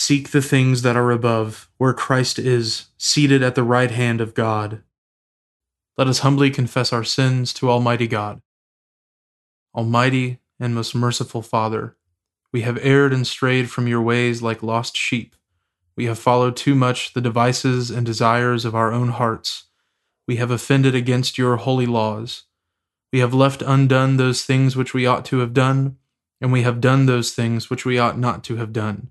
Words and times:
Seek 0.00 0.30
the 0.30 0.40
things 0.40 0.82
that 0.82 0.96
are 0.96 1.10
above, 1.10 1.68
where 1.76 1.92
Christ 1.92 2.38
is, 2.38 2.86
seated 2.98 3.42
at 3.42 3.56
the 3.56 3.64
right 3.64 3.90
hand 3.90 4.20
of 4.20 4.32
God. 4.32 4.84
Let 5.96 6.06
us 6.06 6.20
humbly 6.20 6.50
confess 6.50 6.92
our 6.92 7.02
sins 7.02 7.52
to 7.54 7.68
Almighty 7.68 8.06
God. 8.06 8.40
Almighty 9.74 10.38
and 10.60 10.72
most 10.72 10.94
merciful 10.94 11.42
Father, 11.42 11.96
we 12.52 12.60
have 12.60 12.78
erred 12.80 13.12
and 13.12 13.26
strayed 13.26 13.72
from 13.72 13.88
your 13.88 14.00
ways 14.00 14.40
like 14.40 14.62
lost 14.62 14.96
sheep. 14.96 15.34
We 15.96 16.04
have 16.04 16.20
followed 16.20 16.56
too 16.56 16.76
much 16.76 17.12
the 17.12 17.20
devices 17.20 17.90
and 17.90 18.06
desires 18.06 18.64
of 18.64 18.76
our 18.76 18.92
own 18.92 19.08
hearts. 19.08 19.64
We 20.28 20.36
have 20.36 20.52
offended 20.52 20.94
against 20.94 21.38
your 21.38 21.56
holy 21.56 21.86
laws. 21.86 22.44
We 23.12 23.18
have 23.18 23.34
left 23.34 23.62
undone 23.62 24.16
those 24.16 24.44
things 24.44 24.76
which 24.76 24.94
we 24.94 25.06
ought 25.06 25.24
to 25.24 25.38
have 25.38 25.52
done, 25.52 25.96
and 26.40 26.52
we 26.52 26.62
have 26.62 26.80
done 26.80 27.06
those 27.06 27.32
things 27.32 27.68
which 27.68 27.84
we 27.84 27.98
ought 27.98 28.16
not 28.16 28.44
to 28.44 28.58
have 28.58 28.72
done 28.72 29.10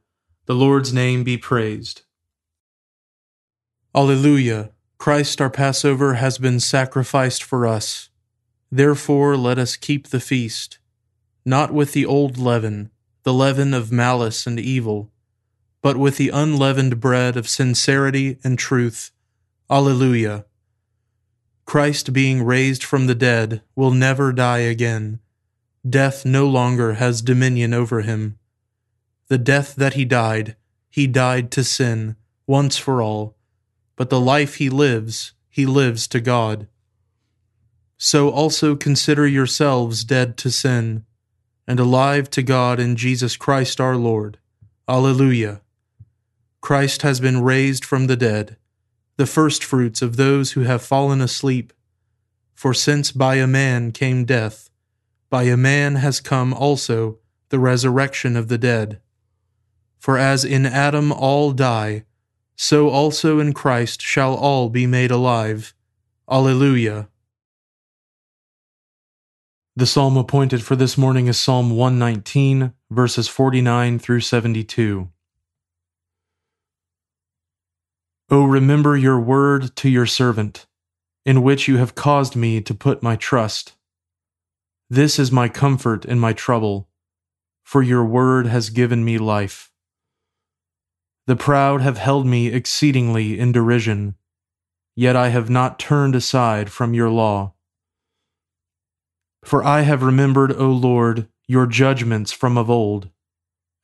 The 0.45 0.55
Lord's 0.55 0.91
name 0.91 1.23
be 1.23 1.37
praised. 1.37 2.01
Alleluia! 3.93 4.71
Christ 4.97 5.39
our 5.39 5.49
Passover 5.49 6.15
has 6.15 6.37
been 6.37 6.59
sacrificed 6.59 7.43
for 7.43 7.67
us. 7.67 8.09
Therefore 8.71 9.37
let 9.37 9.59
us 9.59 9.75
keep 9.75 10.07
the 10.07 10.19
feast, 10.19 10.79
not 11.45 11.73
with 11.73 11.93
the 11.93 12.05
old 12.05 12.37
leaven, 12.37 12.89
the 13.23 13.33
leaven 13.33 13.73
of 13.73 13.91
malice 13.91 14.47
and 14.47 14.59
evil, 14.59 15.11
but 15.81 15.97
with 15.97 16.17
the 16.17 16.29
unleavened 16.29 16.99
bread 16.99 17.37
of 17.37 17.49
sincerity 17.49 18.37
and 18.43 18.57
truth. 18.57 19.11
Alleluia! 19.69 20.45
Christ 21.65 22.13
being 22.13 22.43
raised 22.43 22.83
from 22.83 23.07
the 23.07 23.15
dead 23.15 23.61
will 23.75 23.91
never 23.91 24.33
die 24.33 24.59
again. 24.59 25.19
Death 25.87 26.25
no 26.25 26.47
longer 26.47 26.93
has 26.93 27.21
dominion 27.21 27.73
over 27.73 28.01
him. 28.01 28.37
The 29.31 29.37
death 29.37 29.75
that 29.75 29.93
he 29.93 30.03
died, 30.03 30.57
he 30.89 31.07
died 31.07 31.51
to 31.51 31.63
sin, 31.63 32.17
once 32.47 32.75
for 32.75 33.01
all, 33.01 33.37
but 33.95 34.09
the 34.09 34.19
life 34.19 34.55
he 34.55 34.69
lives, 34.69 35.31
he 35.49 35.65
lives 35.65 36.05
to 36.09 36.19
God. 36.19 36.67
So 37.97 38.29
also 38.29 38.75
consider 38.75 39.25
yourselves 39.25 40.03
dead 40.03 40.35
to 40.39 40.51
sin, 40.51 41.05
and 41.65 41.79
alive 41.79 42.29
to 42.31 42.43
God 42.43 42.77
in 42.77 42.97
Jesus 42.97 43.37
Christ 43.37 43.79
our 43.79 43.95
Lord. 43.95 44.37
Alleluia. 44.85 45.61
Christ 46.59 47.01
has 47.03 47.21
been 47.21 47.41
raised 47.41 47.85
from 47.85 48.07
the 48.07 48.17
dead, 48.17 48.57
the 49.15 49.25
firstfruits 49.25 50.01
of 50.01 50.17
those 50.17 50.51
who 50.51 50.63
have 50.63 50.81
fallen 50.81 51.21
asleep. 51.21 51.71
For 52.53 52.73
since 52.73 53.13
by 53.13 53.35
a 53.35 53.47
man 53.47 53.93
came 53.93 54.25
death, 54.25 54.69
by 55.29 55.43
a 55.43 55.55
man 55.55 55.95
has 55.95 56.19
come 56.19 56.53
also 56.53 57.19
the 57.47 57.59
resurrection 57.59 58.35
of 58.35 58.49
the 58.49 58.57
dead. 58.57 58.99
For 60.01 60.17
as 60.17 60.43
in 60.43 60.65
Adam 60.65 61.11
all 61.11 61.51
die, 61.51 62.05
so 62.55 62.89
also 62.89 63.37
in 63.37 63.53
Christ 63.53 64.01
shall 64.01 64.33
all 64.33 64.67
be 64.67 64.87
made 64.87 65.11
alive. 65.11 65.75
Alleluia. 66.27 67.07
The 69.75 69.85
psalm 69.85 70.17
appointed 70.17 70.63
for 70.63 70.75
this 70.75 70.97
morning 70.97 71.27
is 71.27 71.39
Psalm 71.39 71.69
119, 71.69 72.73
verses 72.89 73.27
49 73.27 73.99
through 73.99 74.21
72. 74.21 75.07
O 78.31 78.43
remember 78.43 78.97
your 78.97 79.19
word 79.19 79.75
to 79.75 79.87
your 79.87 80.07
servant, 80.07 80.65
in 81.27 81.43
which 81.43 81.67
you 81.67 81.77
have 81.77 81.93
caused 81.93 82.35
me 82.35 82.59
to 82.59 82.73
put 82.73 83.03
my 83.03 83.15
trust. 83.15 83.73
This 84.89 85.19
is 85.19 85.31
my 85.31 85.47
comfort 85.47 86.05
in 86.05 86.17
my 86.17 86.33
trouble, 86.33 86.89
for 87.61 87.83
your 87.83 88.03
word 88.03 88.47
has 88.47 88.71
given 88.71 89.05
me 89.05 89.19
life. 89.19 89.70
The 91.31 91.37
proud 91.37 91.79
have 91.79 91.97
held 91.97 92.27
me 92.27 92.47
exceedingly 92.47 93.39
in 93.39 93.53
derision, 93.53 94.15
yet 94.97 95.15
I 95.15 95.29
have 95.29 95.49
not 95.49 95.79
turned 95.79 96.13
aside 96.13 96.69
from 96.69 96.93
your 96.93 97.09
law. 97.09 97.53
For 99.41 99.63
I 99.63 99.83
have 99.83 100.03
remembered, 100.03 100.51
O 100.51 100.69
Lord, 100.71 101.29
your 101.47 101.67
judgments 101.67 102.33
from 102.33 102.57
of 102.57 102.69
old, 102.69 103.11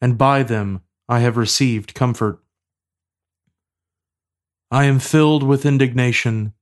and 0.01 0.17
by 0.17 0.43
them 0.43 0.81
I 1.07 1.19
have 1.19 1.37
received 1.37 1.93
comfort. 1.93 2.43
I 4.69 4.83
am 4.83 4.99
filled 4.99 5.43
with 5.43 5.65
indignation 5.65 6.53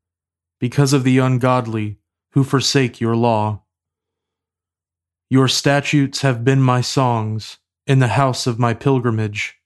because 0.60 0.94
of 0.94 1.04
the 1.04 1.18
ungodly 1.18 1.98
who 2.34 2.44
forsake 2.44 3.02
your 3.02 3.16
law. 3.16 3.64
Your 5.32 5.48
statutes 5.48 6.22
have 6.22 6.46
been 6.46 6.62
my 6.62 6.82
songs 6.82 7.58
in 7.88 7.98
the 7.98 8.10
house 8.10 8.46
of 8.46 8.60
my 8.60 8.76
pilgrimage. 8.76 9.58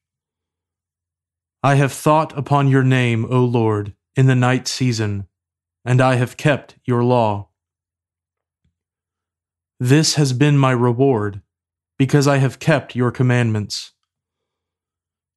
I 1.62 1.75
have 1.75 1.92
thought 1.92 2.38
upon 2.38 2.70
your 2.70 2.84
name, 2.84 3.25
O 3.30 3.44
Lord, 3.44 3.94
in 4.16 4.28
the 4.28 4.36
night 4.36 4.66
season, 4.68 5.28
and 5.84 6.00
I 6.00 6.16
have 6.16 6.38
kept 6.38 6.75
your 6.86 7.03
law. 7.03 7.50
This 9.78 10.16
has 10.16 10.31
been 10.31 10.58
my 10.58 10.72
reward, 10.72 11.42
because 11.98 12.28
I 12.28 12.38
have 12.38 12.59
kept 12.59 12.96
your 12.96 13.12
commandments. 13.12 13.92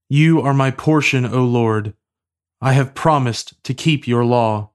You 0.08 0.40
are 0.40 0.54
my 0.54 0.70
portion, 0.70 1.26
O 1.26 1.42
Lord. 1.44 1.94
I 2.60 2.74
have 2.74 2.94
promised 2.94 3.60
to 3.64 3.74
keep 3.74 4.06
your 4.06 4.24
law. 4.24 4.70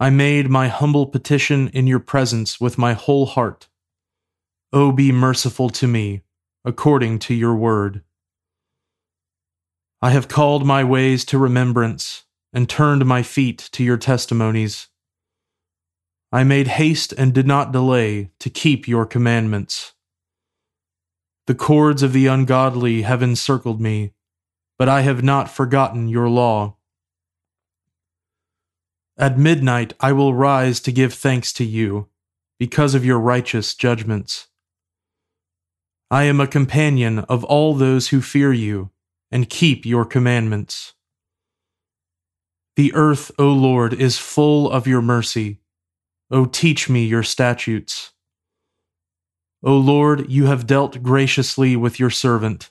I 0.00 0.08
made 0.08 0.48
my 0.48 0.68
humble 0.68 1.06
petition 1.06 1.68
in 1.68 1.86
your 1.86 2.00
presence 2.00 2.58
with 2.58 2.78
my 2.78 2.94
whole 2.94 3.26
heart. 3.26 3.68
O 4.72 4.90
be 4.90 5.12
merciful 5.12 5.68
to 5.70 5.86
me, 5.86 6.22
according 6.64 7.18
to 7.20 7.34
your 7.34 7.54
word. 7.54 8.02
I 10.04 10.10
have 10.10 10.28
called 10.28 10.66
my 10.66 10.84
ways 10.84 11.24
to 11.24 11.38
remembrance 11.38 12.24
and 12.52 12.68
turned 12.68 13.06
my 13.06 13.22
feet 13.22 13.70
to 13.72 13.82
your 13.82 13.96
testimonies. 13.96 14.88
I 16.30 16.44
made 16.44 16.68
haste 16.68 17.14
and 17.16 17.32
did 17.32 17.46
not 17.46 17.72
delay 17.72 18.30
to 18.40 18.50
keep 18.50 18.86
your 18.86 19.06
commandments. 19.06 19.94
The 21.46 21.54
cords 21.54 22.02
of 22.02 22.12
the 22.12 22.26
ungodly 22.26 23.00
have 23.00 23.22
encircled 23.22 23.80
me, 23.80 24.12
but 24.78 24.90
I 24.90 25.00
have 25.00 25.22
not 25.22 25.48
forgotten 25.48 26.06
your 26.06 26.28
law. 26.28 26.76
At 29.16 29.38
midnight 29.38 29.94
I 30.00 30.12
will 30.12 30.34
rise 30.34 30.80
to 30.80 30.92
give 30.92 31.14
thanks 31.14 31.50
to 31.54 31.64
you, 31.64 32.10
because 32.58 32.94
of 32.94 33.06
your 33.06 33.18
righteous 33.18 33.74
judgments. 33.74 34.48
I 36.10 36.24
am 36.24 36.40
a 36.40 36.46
companion 36.46 37.20
of 37.20 37.42
all 37.44 37.72
those 37.72 38.08
who 38.08 38.20
fear 38.20 38.52
you 38.52 38.90
and 39.34 39.50
keep 39.50 39.84
your 39.84 40.04
commandments. 40.04 40.94
The 42.76 42.94
earth, 42.94 43.32
O 43.36 43.48
Lord, 43.48 43.92
is 43.92 44.16
full 44.16 44.70
of 44.70 44.86
your 44.86 45.02
mercy. 45.02 45.58
O 46.30 46.44
teach 46.44 46.88
me 46.88 47.04
your 47.04 47.24
statutes. 47.24 48.12
O 49.60 49.76
Lord, 49.76 50.30
you 50.30 50.46
have 50.46 50.68
dealt 50.68 51.02
graciously 51.02 51.74
with 51.74 51.98
your 51.98 52.10
servant, 52.10 52.70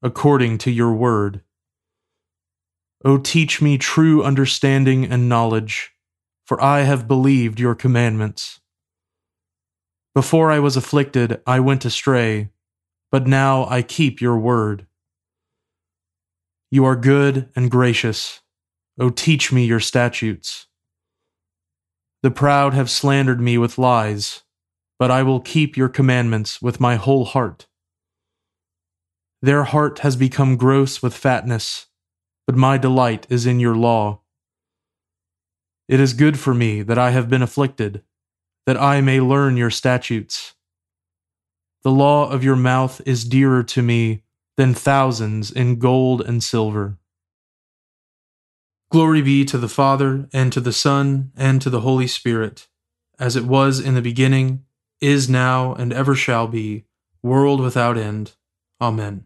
according 0.00 0.58
to 0.58 0.70
your 0.70 0.92
word. 0.92 1.42
O 3.04 3.18
teach 3.18 3.60
me 3.60 3.76
true 3.76 4.22
understanding 4.22 5.04
and 5.04 5.28
knowledge, 5.28 5.90
for 6.44 6.62
I 6.62 6.82
have 6.82 7.08
believed 7.08 7.58
your 7.58 7.74
commandments. 7.74 8.60
Before 10.14 10.52
I 10.52 10.60
was 10.60 10.76
afflicted, 10.76 11.40
I 11.48 11.58
went 11.58 11.84
astray, 11.84 12.50
but 13.10 13.26
now 13.26 13.66
I 13.68 13.82
keep 13.82 14.20
your 14.20 14.38
word. 14.38 14.86
You 16.76 16.84
are 16.84 16.94
good 16.94 17.48
and 17.56 17.70
gracious. 17.70 18.42
O 19.00 19.08
teach 19.08 19.50
me 19.50 19.64
your 19.64 19.80
statutes. 19.80 20.66
The 22.22 22.30
proud 22.30 22.74
have 22.74 22.90
slandered 22.90 23.40
me 23.40 23.56
with 23.56 23.78
lies, 23.78 24.42
but 24.98 25.10
I 25.10 25.22
will 25.22 25.40
keep 25.40 25.78
your 25.78 25.88
commandments 25.88 26.60
with 26.60 26.78
my 26.78 26.96
whole 26.96 27.24
heart. 27.24 27.66
Their 29.40 29.64
heart 29.64 30.00
has 30.00 30.16
become 30.16 30.58
gross 30.58 31.00
with 31.00 31.16
fatness, 31.16 31.86
but 32.46 32.56
my 32.56 32.76
delight 32.76 33.26
is 33.30 33.46
in 33.46 33.58
your 33.58 33.74
law. 33.74 34.20
It 35.88 35.98
is 35.98 36.12
good 36.12 36.38
for 36.38 36.52
me 36.52 36.82
that 36.82 36.98
I 36.98 37.10
have 37.12 37.30
been 37.30 37.40
afflicted, 37.40 38.02
that 38.66 38.76
I 38.76 39.00
may 39.00 39.18
learn 39.18 39.56
your 39.56 39.70
statutes. 39.70 40.52
The 41.84 41.90
law 41.90 42.28
of 42.28 42.44
your 42.44 42.54
mouth 42.54 43.00
is 43.06 43.24
dearer 43.24 43.62
to 43.62 43.80
me 43.80 44.24
than 44.56 44.74
thousands 44.74 45.50
in 45.50 45.78
gold 45.78 46.20
and 46.22 46.42
silver. 46.42 46.96
Glory 48.90 49.20
be 49.20 49.44
to 49.44 49.58
the 49.58 49.68
Father, 49.68 50.28
and 50.32 50.52
to 50.52 50.60
the 50.60 50.72
Son, 50.72 51.32
and 51.36 51.60
to 51.60 51.68
the 51.68 51.80
Holy 51.80 52.06
Spirit, 52.06 52.68
as 53.18 53.36
it 53.36 53.44
was 53.44 53.80
in 53.80 53.94
the 53.94 54.02
beginning, 54.02 54.64
is 55.00 55.28
now, 55.28 55.74
and 55.74 55.92
ever 55.92 56.14
shall 56.14 56.46
be, 56.46 56.84
world 57.22 57.60
without 57.60 57.98
end. 57.98 58.32
Amen. 58.80 59.24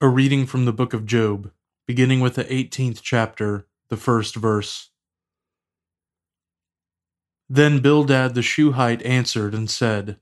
A 0.00 0.08
reading 0.08 0.46
from 0.46 0.64
the 0.64 0.72
book 0.72 0.92
of 0.92 1.06
Job, 1.06 1.50
beginning 1.86 2.20
with 2.20 2.34
the 2.34 2.44
18th 2.44 3.00
chapter, 3.02 3.66
the 3.88 3.96
first 3.96 4.36
verse. 4.36 4.90
Then 7.48 7.80
Bildad 7.80 8.34
the 8.34 8.42
Shuhite 8.42 9.02
answered 9.02 9.54
and 9.54 9.68
said, 9.68 10.18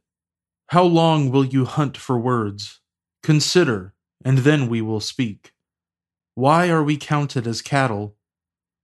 how 0.70 0.84
long 0.84 1.32
will 1.32 1.44
you 1.44 1.64
hunt 1.64 1.96
for 1.96 2.16
words? 2.16 2.78
Consider, 3.24 3.92
and 4.24 4.38
then 4.38 4.68
we 4.68 4.80
will 4.80 5.00
speak. 5.00 5.52
Why 6.36 6.70
are 6.70 6.84
we 6.84 6.96
counted 6.96 7.44
as 7.44 7.60
cattle? 7.60 8.14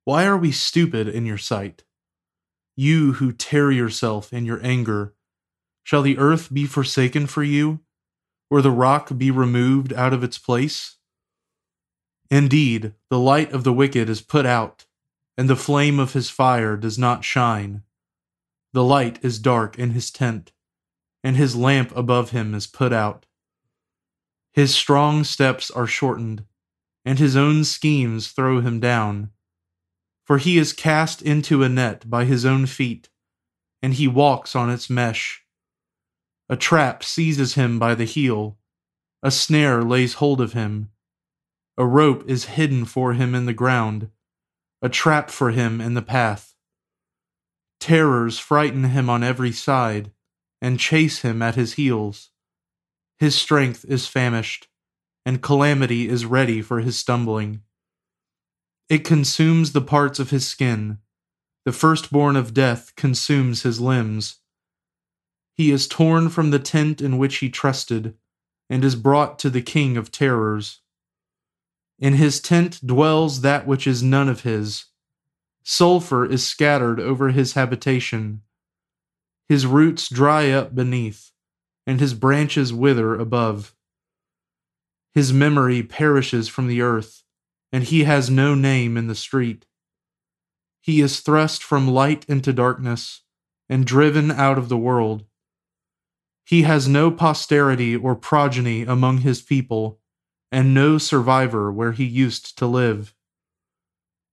Why 0.04 0.26
are 0.26 0.36
we 0.36 0.50
stupid 0.50 1.06
in 1.06 1.26
your 1.26 1.38
sight? 1.38 1.84
You 2.74 3.12
who 3.14 3.30
tear 3.30 3.70
yourself 3.70 4.32
in 4.32 4.44
your 4.44 4.58
anger, 4.66 5.14
shall 5.84 6.02
the 6.02 6.18
earth 6.18 6.52
be 6.52 6.66
forsaken 6.66 7.28
for 7.28 7.44
you, 7.44 7.78
or 8.50 8.62
the 8.62 8.72
rock 8.72 9.16
be 9.16 9.30
removed 9.30 9.92
out 9.92 10.12
of 10.12 10.24
its 10.24 10.38
place? 10.38 10.96
Indeed, 12.32 12.94
the 13.10 13.20
light 13.20 13.52
of 13.52 13.62
the 13.62 13.72
wicked 13.72 14.10
is 14.10 14.22
put 14.22 14.44
out, 14.44 14.86
and 15.38 15.48
the 15.48 15.54
flame 15.54 16.00
of 16.00 16.14
his 16.14 16.30
fire 16.30 16.76
does 16.76 16.98
not 16.98 17.22
shine. 17.22 17.84
The 18.72 18.82
light 18.82 19.20
is 19.22 19.38
dark 19.38 19.78
in 19.78 19.90
his 19.90 20.10
tent 20.10 20.50
and 21.26 21.36
his 21.36 21.56
lamp 21.56 21.92
above 21.96 22.30
him 22.30 22.54
is 22.54 22.68
put 22.68 22.92
out. 22.92 23.26
His 24.52 24.72
strong 24.72 25.24
steps 25.24 25.72
are 25.72 25.88
shortened, 25.88 26.44
and 27.04 27.18
his 27.18 27.34
own 27.34 27.64
schemes 27.64 28.28
throw 28.28 28.60
him 28.60 28.78
down. 28.78 29.32
For 30.24 30.38
he 30.38 30.56
is 30.56 30.72
cast 30.72 31.22
into 31.22 31.64
a 31.64 31.68
net 31.68 32.08
by 32.08 32.26
his 32.26 32.46
own 32.46 32.66
feet, 32.66 33.08
and 33.82 33.94
he 33.94 34.06
walks 34.06 34.54
on 34.54 34.70
its 34.70 34.88
mesh. 34.88 35.42
A 36.48 36.54
trap 36.56 37.02
seizes 37.02 37.54
him 37.54 37.80
by 37.80 37.96
the 37.96 38.04
heel, 38.04 38.56
a 39.20 39.32
snare 39.32 39.82
lays 39.82 40.14
hold 40.14 40.40
of 40.40 40.52
him. 40.52 40.90
A 41.76 41.84
rope 41.84 42.22
is 42.30 42.54
hidden 42.54 42.84
for 42.84 43.14
him 43.14 43.34
in 43.34 43.46
the 43.46 43.52
ground, 43.52 44.10
a 44.80 44.88
trap 44.88 45.30
for 45.30 45.50
him 45.50 45.80
in 45.80 45.94
the 45.94 46.02
path. 46.02 46.54
Terrors 47.80 48.38
frighten 48.38 48.84
him 48.84 49.10
on 49.10 49.24
every 49.24 49.50
side 49.50 50.12
and 50.60 50.80
chase 50.80 51.20
him 51.20 51.42
at 51.42 51.54
his 51.54 51.74
heels. 51.74 52.30
His 53.18 53.34
strength 53.34 53.84
is 53.88 54.06
famished, 54.06 54.68
and 55.24 55.42
calamity 55.42 56.08
is 56.08 56.26
ready 56.26 56.62
for 56.62 56.80
his 56.80 56.98
stumbling. 56.98 57.62
It 58.88 59.04
consumes 59.04 59.72
the 59.72 59.80
parts 59.80 60.18
of 60.18 60.30
his 60.30 60.46
skin. 60.46 60.98
The 61.64 61.72
firstborn 61.72 62.36
of 62.36 62.54
death 62.54 62.94
consumes 62.96 63.62
his 63.62 63.80
limbs. 63.80 64.36
He 65.54 65.70
is 65.70 65.88
torn 65.88 66.28
from 66.28 66.50
the 66.50 66.58
tent 66.58 67.00
in 67.00 67.18
which 67.18 67.38
he 67.38 67.48
trusted, 67.48 68.14
and 68.68 68.84
is 68.84 68.94
brought 68.94 69.38
to 69.40 69.50
the 69.50 69.62
king 69.62 69.96
of 69.96 70.12
terrors. 70.12 70.80
In 71.98 72.14
his 72.14 72.40
tent 72.40 72.86
dwells 72.86 73.40
that 73.40 73.66
which 73.66 73.86
is 73.86 74.02
none 74.02 74.28
of 74.28 74.42
his. 74.42 74.86
Sulphur 75.64 76.24
is 76.24 76.46
scattered 76.46 77.00
over 77.00 77.30
his 77.30 77.54
habitation. 77.54 78.42
His 79.48 79.66
roots 79.66 80.08
dry 80.08 80.50
up 80.50 80.74
beneath, 80.74 81.30
and 81.86 82.00
his 82.00 82.14
branches 82.14 82.72
wither 82.72 83.14
above. 83.14 83.74
His 85.14 85.32
memory 85.32 85.82
perishes 85.82 86.48
from 86.48 86.66
the 86.66 86.82
earth, 86.82 87.22
and 87.72 87.84
he 87.84 88.04
has 88.04 88.28
no 88.28 88.54
name 88.54 88.96
in 88.96 89.06
the 89.06 89.14
street. 89.14 89.66
He 90.80 91.00
is 91.00 91.20
thrust 91.20 91.62
from 91.62 91.88
light 91.88 92.24
into 92.28 92.52
darkness, 92.52 93.22
and 93.68 93.86
driven 93.86 94.30
out 94.30 94.58
of 94.58 94.68
the 94.68 94.76
world. 94.76 95.24
He 96.44 96.62
has 96.62 96.86
no 96.86 97.10
posterity 97.10 97.96
or 97.96 98.14
progeny 98.14 98.82
among 98.82 99.18
his 99.18 99.42
people, 99.42 100.00
and 100.52 100.74
no 100.74 100.98
survivor 100.98 101.72
where 101.72 101.92
he 101.92 102.04
used 102.04 102.56
to 102.58 102.66
live. 102.66 103.14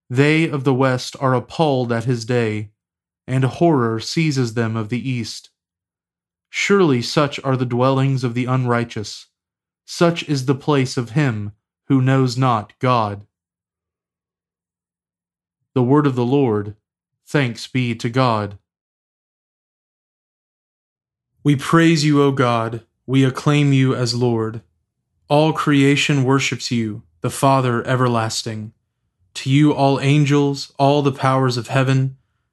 They 0.10 0.48
of 0.48 0.64
the 0.64 0.76
West 0.76 1.16
are 1.20 1.34
appalled 1.34 1.92
at 1.92 2.04
his 2.04 2.26
day 2.26 2.73
and 3.28 3.44
horror 3.44 4.00
seizes 4.00 4.54
them 4.54 4.76
of 4.76 4.90
the 4.90 5.10
east. 5.10 5.50
Surely 6.50 7.02
such 7.02 7.40
are 7.44 7.58
the 7.58 7.66
dwellings 7.66 8.24
of 8.24 8.34
the 8.34 8.46
unrighteous, 8.46 9.28
such 9.86 10.28
is 10.30 10.46
the 10.46 10.56
place 10.56 10.98
of 10.98 11.12
him 11.12 11.54
who 11.88 12.02
knows 12.02 12.38
not 12.38 12.78
God. 12.80 13.26
The 15.74 15.84
word 15.84 16.06
of 16.06 16.16
the 16.16 16.26
Lord, 16.26 16.76
thanks 17.26 17.68
be 17.68 17.96
to 17.96 18.10
God. 18.10 18.60
We 21.44 21.56
praise 21.56 22.06
you, 22.06 22.22
O 22.22 22.32
God, 22.32 22.86
we 23.06 23.26
acclaim 23.26 23.74
you 23.74 23.96
as 23.96 24.16
Lord. 24.16 24.62
All 25.28 25.52
creation 25.52 26.24
worships 26.24 26.72
you, 26.72 27.04
the 27.22 27.30
Father 27.30 27.86
everlasting. 27.88 28.74
To 29.34 29.50
you, 29.50 29.74
all 29.74 30.00
angels, 30.00 30.72
all 30.78 31.02
the 31.02 31.12
powers 31.12 31.58
of 31.58 31.68
heaven, 31.68 32.18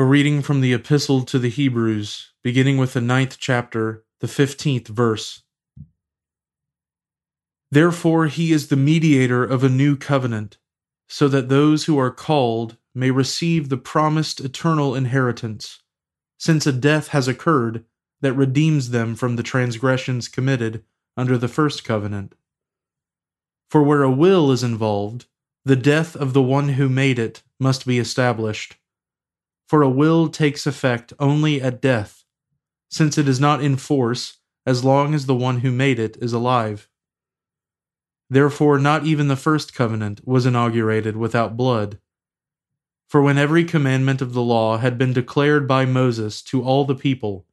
A 0.00 0.04
reading 0.04 0.42
from 0.42 0.60
the 0.60 0.72
Epistle 0.72 1.22
to 1.22 1.40
the 1.40 1.48
Hebrews, 1.48 2.32
beginning 2.44 2.78
with 2.78 2.92
the 2.92 3.00
ninth 3.00 3.36
chapter 3.40 4.04
the 4.20 4.28
fifteenth 4.28 4.86
verse. 4.86 5.42
Therefore, 7.72 8.26
he 8.28 8.52
is 8.52 8.68
the 8.68 8.76
mediator 8.76 9.42
of 9.42 9.64
a 9.64 9.68
new 9.68 9.96
covenant, 9.96 10.56
so 11.08 11.26
that 11.26 11.48
those 11.48 11.86
who 11.86 11.98
are 11.98 12.12
called 12.12 12.76
may 12.94 13.10
receive 13.10 13.70
the 13.70 13.76
promised 13.76 14.38
eternal 14.38 14.94
inheritance, 14.94 15.82
since 16.38 16.64
a 16.64 16.70
death 16.70 17.08
has 17.08 17.26
occurred 17.26 17.84
that 18.20 18.34
redeems 18.34 18.90
them 18.90 19.16
from 19.16 19.34
the 19.34 19.42
transgressions 19.42 20.28
committed 20.28 20.84
under 21.16 21.36
the 21.36 21.48
first 21.48 21.82
covenant. 21.82 22.36
For 23.68 23.82
where 23.82 24.04
a 24.04 24.10
will 24.12 24.52
is 24.52 24.62
involved, 24.62 25.26
the 25.64 25.74
death 25.74 26.14
of 26.14 26.34
the 26.34 26.42
one 26.42 26.68
who 26.68 26.88
made 26.88 27.18
it 27.18 27.42
must 27.58 27.84
be 27.84 27.98
established. 27.98 28.76
For 29.68 29.82
a 29.82 29.90
will 29.90 30.28
takes 30.28 30.66
effect 30.66 31.12
only 31.20 31.60
at 31.60 31.82
death 31.82 32.24
since 32.90 33.18
it 33.18 33.28
is 33.28 33.38
not 33.38 33.62
in 33.62 33.76
force 33.76 34.38
as 34.64 34.82
long 34.84 35.14
as 35.14 35.26
the 35.26 35.34
one 35.34 35.60
who 35.60 35.70
made 35.70 35.98
it 35.98 36.16
is 36.20 36.32
alive. 36.32 36.88
Therefore, 38.30 38.78
not 38.78 39.04
even 39.04 39.28
the 39.28 39.36
first 39.36 39.74
covenant 39.74 40.26
was 40.26 40.46
inaugurated 40.46 41.16
without 41.16 41.56
blood. 41.56 41.98
For 43.08 43.22
when 43.22 43.38
every 43.38 43.64
commandment 43.64 44.20
of 44.20 44.34
the 44.34 44.42
law 44.42 44.78
had 44.78 44.98
been 44.98 45.12
declared 45.12 45.66
by 45.66 45.86
Moses 45.86 46.42
to 46.44 46.62
all 46.62 46.84
the 46.84 46.94
people, 46.94 47.46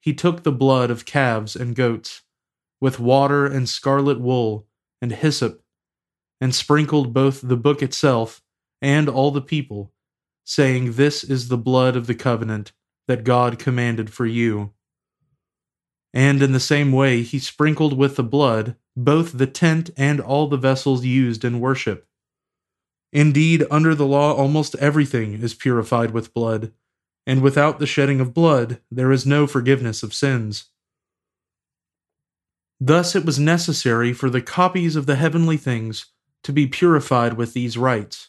he 0.00 0.14
took 0.14 0.42
the 0.42 0.52
blood 0.52 0.90
of 0.90 1.04
calves 1.04 1.54
and 1.54 1.76
goats, 1.76 2.22
with 2.80 2.98
water 2.98 3.46
and 3.46 3.68
scarlet 3.68 4.20
wool 4.20 4.66
and 5.00 5.12
hyssop, 5.12 5.62
and 6.40 6.54
sprinkled 6.54 7.12
both 7.12 7.40
the 7.40 7.56
book 7.56 7.82
itself 7.82 8.42
and 8.80 9.08
all 9.08 9.30
the 9.30 9.40
people, 9.40 9.92
saying, 10.48 10.92
This 10.92 11.22
is 11.22 11.48
the 11.48 11.58
blood 11.58 11.94
of 11.94 12.06
the 12.06 12.14
covenant 12.14 12.72
that 13.06 13.22
God 13.22 13.58
commanded 13.58 14.10
for 14.10 14.24
you. 14.24 14.72
And 16.14 16.42
in 16.42 16.52
the 16.52 16.60
same 16.60 16.90
way, 16.90 17.22
he 17.22 17.38
sprinkled 17.38 17.96
with 17.96 18.16
the 18.16 18.24
blood 18.24 18.74
both 18.96 19.36
the 19.36 19.46
tent 19.46 19.90
and 19.96 20.20
all 20.20 20.48
the 20.48 20.56
vessels 20.56 21.04
used 21.04 21.44
in 21.44 21.60
worship. 21.60 22.08
Indeed, 23.12 23.64
under 23.70 23.94
the 23.94 24.06
law, 24.06 24.34
almost 24.34 24.74
everything 24.76 25.34
is 25.34 25.54
purified 25.54 26.10
with 26.12 26.34
blood, 26.34 26.72
and 27.26 27.42
without 27.42 27.78
the 27.78 27.86
shedding 27.86 28.20
of 28.20 28.34
blood, 28.34 28.80
there 28.90 29.12
is 29.12 29.26
no 29.26 29.46
forgiveness 29.46 30.02
of 30.02 30.14
sins. 30.14 30.70
Thus, 32.80 33.14
it 33.14 33.24
was 33.24 33.38
necessary 33.38 34.12
for 34.12 34.30
the 34.30 34.42
copies 34.42 34.96
of 34.96 35.06
the 35.06 35.16
heavenly 35.16 35.58
things 35.58 36.06
to 36.42 36.52
be 36.52 36.66
purified 36.66 37.34
with 37.34 37.52
these 37.52 37.78
rites, 37.78 38.28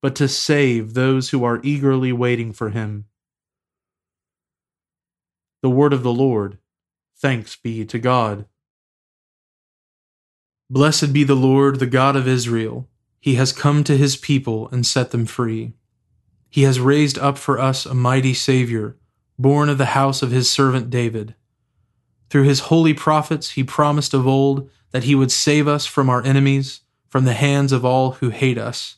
but 0.00 0.14
to 0.16 0.28
save 0.28 0.94
those 0.94 1.30
who 1.30 1.44
are 1.44 1.60
eagerly 1.62 2.12
waiting 2.12 2.52
for 2.52 2.70
him. 2.70 3.06
The 5.62 5.70
Word 5.70 5.92
of 5.92 6.02
the 6.02 6.12
Lord. 6.12 6.58
Thanks 7.16 7.56
be 7.56 7.84
to 7.86 7.98
God. 7.98 8.46
Blessed 10.70 11.12
be 11.12 11.24
the 11.24 11.34
Lord, 11.34 11.80
the 11.80 11.86
God 11.86 12.14
of 12.14 12.28
Israel. 12.28 12.88
He 13.18 13.34
has 13.34 13.52
come 13.52 13.82
to 13.84 13.96
his 13.96 14.16
people 14.16 14.68
and 14.70 14.86
set 14.86 15.10
them 15.10 15.26
free. 15.26 15.72
He 16.48 16.62
has 16.62 16.78
raised 16.78 17.18
up 17.18 17.38
for 17.38 17.58
us 17.58 17.84
a 17.84 17.94
mighty 17.94 18.34
Savior, 18.34 18.96
born 19.38 19.68
of 19.68 19.78
the 19.78 19.86
house 19.86 20.22
of 20.22 20.30
his 20.30 20.50
servant 20.50 20.90
David. 20.90 21.34
Through 22.30 22.44
his 22.44 22.60
holy 22.60 22.94
prophets, 22.94 23.52
he 23.52 23.64
promised 23.64 24.14
of 24.14 24.26
old 24.26 24.70
that 24.92 25.04
he 25.04 25.14
would 25.14 25.32
save 25.32 25.66
us 25.66 25.86
from 25.86 26.08
our 26.08 26.22
enemies, 26.24 26.82
from 27.08 27.24
the 27.24 27.32
hands 27.32 27.72
of 27.72 27.84
all 27.84 28.12
who 28.12 28.30
hate 28.30 28.58
us. 28.58 28.97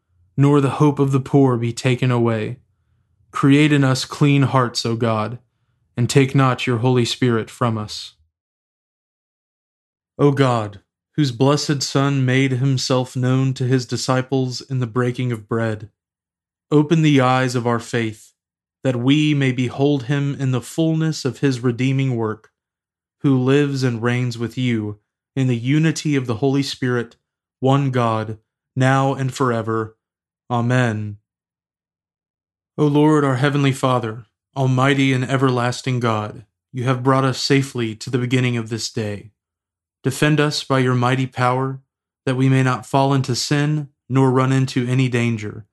nor 0.41 0.59
the 0.59 0.71
hope 0.81 0.97
of 0.97 1.11
the 1.11 1.19
poor 1.19 1.55
be 1.55 1.71
taken 1.71 2.09
away. 2.09 2.57
Create 3.31 3.71
in 3.71 3.83
us 3.83 4.05
clean 4.05 4.41
hearts, 4.41 4.85
O 4.85 4.95
God, 4.95 5.37
and 5.95 6.09
take 6.09 6.33
not 6.33 6.65
your 6.65 6.79
Holy 6.79 7.05
Spirit 7.05 7.49
from 7.49 7.77
us. 7.77 8.15
O 10.17 10.31
God, 10.31 10.81
whose 11.15 11.31
blessed 11.31 11.83
Son 11.83 12.25
made 12.25 12.53
himself 12.53 13.15
known 13.15 13.53
to 13.53 13.65
his 13.65 13.85
disciples 13.85 14.61
in 14.61 14.79
the 14.79 14.87
breaking 14.87 15.31
of 15.31 15.47
bread. 15.47 15.91
Open 16.71 17.03
the 17.03 17.21
eyes 17.21 17.53
of 17.53 17.67
our 17.67 17.79
faith, 17.79 18.33
that 18.83 18.95
we 18.95 19.35
may 19.35 19.51
behold 19.51 20.05
him 20.05 20.33
in 20.39 20.51
the 20.51 20.61
fullness 20.61 21.23
of 21.23 21.39
his 21.39 21.59
redeeming 21.59 22.15
work, 22.15 22.51
who 23.19 23.37
lives 23.37 23.83
and 23.83 24.01
reigns 24.01 24.37
with 24.37 24.57
you 24.57 24.99
in 25.35 25.47
the 25.47 25.57
unity 25.57 26.15
of 26.15 26.25
the 26.25 26.37
Holy 26.37 26.63
Spirit, 26.63 27.15
one 27.59 27.91
God, 27.91 28.39
now 28.75 29.13
and 29.13 29.31
forever. 29.33 29.97
Amen. 30.51 31.17
O 32.77 32.85
Lord, 32.85 33.23
our 33.23 33.37
heavenly 33.37 33.71
Father, 33.71 34.25
almighty 34.53 35.13
and 35.13 35.23
everlasting 35.23 36.01
God, 36.01 36.45
you 36.73 36.83
have 36.83 37.03
brought 37.03 37.23
us 37.23 37.39
safely 37.39 37.95
to 37.95 38.09
the 38.09 38.17
beginning 38.17 38.57
of 38.57 38.67
this 38.67 38.91
day. 38.91 39.31
Defend 40.03 40.41
us 40.41 40.65
by 40.65 40.79
your 40.79 40.93
mighty 40.93 41.25
power, 41.25 41.79
that 42.25 42.35
we 42.35 42.49
may 42.49 42.63
not 42.63 42.85
fall 42.85 43.13
into 43.13 43.33
sin 43.33 43.89
nor 44.09 44.29
run 44.29 44.51
into 44.51 44.85
any 44.85 45.07
danger, 45.07 45.67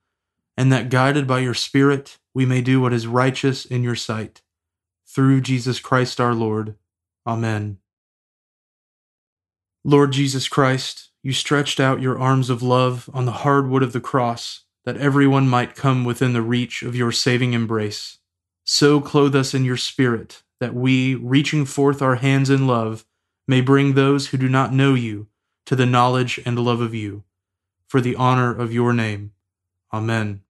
and 0.56 0.70
that 0.70 0.90
guided 0.90 1.26
by 1.26 1.40
your 1.40 1.54
Spirit 1.54 2.18
we 2.32 2.46
may 2.46 2.60
do 2.60 2.80
what 2.80 2.92
is 2.92 3.08
righteous 3.08 3.64
in 3.64 3.82
your 3.82 3.96
sight. 3.96 4.42
Through 5.08 5.40
Jesus 5.40 5.80
Christ 5.80 6.20
our 6.20 6.34
Lord. 6.34 6.76
Amen. 7.26 7.78
Lord 9.82 10.12
Jesus 10.12 10.46
Christ, 10.46 11.10
you 11.24 11.32
stretched 11.32 11.80
out 11.80 12.00
your 12.00 12.16
arms 12.16 12.48
of 12.48 12.62
love 12.62 13.10
on 13.12 13.24
the 13.24 13.32
hard 13.42 13.68
wood 13.68 13.82
of 13.82 13.92
the 13.92 14.00
cross, 14.00 14.62
that 14.84 14.96
everyone 14.96 15.48
might 15.48 15.76
come 15.76 16.04
within 16.04 16.32
the 16.32 16.42
reach 16.42 16.82
of 16.82 16.96
your 16.96 17.12
saving 17.12 17.52
embrace. 17.52 18.18
So 18.64 19.00
clothe 19.00 19.34
us 19.34 19.54
in 19.54 19.64
your 19.64 19.76
Spirit, 19.76 20.42
that 20.60 20.74
we, 20.74 21.14
reaching 21.14 21.64
forth 21.64 22.02
our 22.02 22.16
hands 22.16 22.50
in 22.50 22.66
love, 22.66 23.04
may 23.46 23.60
bring 23.60 23.94
those 23.94 24.28
who 24.28 24.36
do 24.36 24.48
not 24.48 24.72
know 24.72 24.94
you 24.94 25.28
to 25.66 25.76
the 25.76 25.86
knowledge 25.86 26.40
and 26.44 26.58
love 26.58 26.80
of 26.80 26.94
you, 26.94 27.24
for 27.86 28.00
the 28.00 28.16
honor 28.16 28.54
of 28.54 28.72
your 28.72 28.92
name. 28.92 29.32
Amen. 29.92 30.42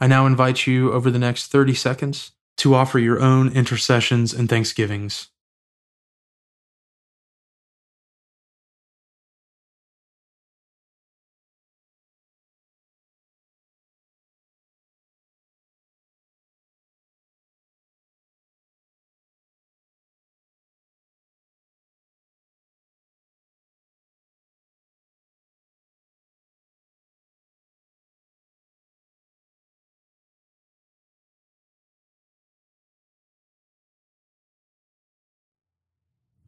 I 0.00 0.06
now 0.06 0.26
invite 0.26 0.66
you 0.66 0.92
over 0.92 1.10
the 1.10 1.18
next 1.18 1.48
30 1.48 1.74
seconds 1.74 2.32
to 2.56 2.74
offer 2.74 2.98
your 2.98 3.20
own 3.20 3.52
intercessions 3.52 4.32
and 4.32 4.48
thanksgivings. 4.48 5.28